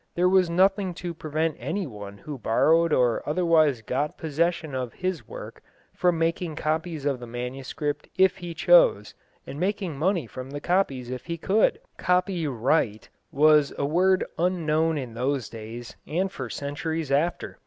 There 0.15 0.27
was 0.27 0.49
nothing 0.49 0.95
to 0.95 1.13
prevent 1.13 1.57
anyone 1.59 2.17
who 2.17 2.39
borrowed 2.39 2.91
or 2.91 3.21
otherwise 3.29 3.83
got 3.83 4.17
possession 4.17 4.73
of 4.73 4.93
his 4.93 5.27
work 5.27 5.61
from 5.93 6.17
making 6.17 6.55
copies 6.55 7.05
of 7.05 7.19
the 7.19 7.27
manuscript 7.27 8.09
if 8.17 8.37
he 8.37 8.55
chose, 8.55 9.13
and 9.45 9.59
making 9.59 9.95
money 9.99 10.25
from 10.25 10.49
the 10.49 10.59
copies 10.59 11.11
if 11.11 11.25
he 11.27 11.37
could. 11.37 11.77
"Copyright" 11.99 13.09
was 13.31 13.75
a 13.77 13.85
word 13.85 14.25
unknown 14.39 14.97
in 14.97 15.13
those 15.13 15.49
days, 15.49 15.95
and 16.07 16.31
for 16.31 16.49
centuries 16.49 17.11
after. 17.11 17.59